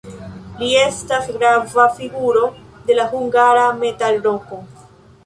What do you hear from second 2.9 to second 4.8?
la hungara metalroko.